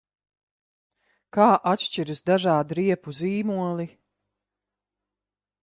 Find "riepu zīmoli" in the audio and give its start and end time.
2.81-3.89